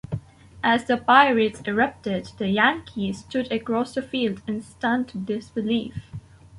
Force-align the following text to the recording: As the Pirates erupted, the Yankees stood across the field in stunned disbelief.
As 0.63 0.85
the 0.85 0.97
Pirates 0.97 1.61
erupted, 1.67 2.29
the 2.39 2.47
Yankees 2.47 3.19
stood 3.19 3.51
across 3.51 3.93
the 3.93 4.01
field 4.01 4.41
in 4.47 4.63
stunned 4.63 5.27
disbelief. 5.27 5.95